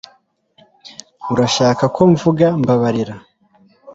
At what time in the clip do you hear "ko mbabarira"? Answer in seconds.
2.53-3.15